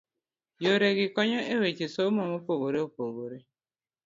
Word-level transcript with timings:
Yore 0.63 0.87
gi 0.97 1.07
konyo 1.15 1.39
e 1.53 1.55
weche 1.61 1.87
somo 1.95 2.21
mopogore 2.31 2.79
opogore. 2.87 3.37